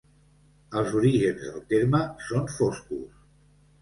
[0.79, 2.01] Els orígens del terme
[2.31, 3.25] són foscos.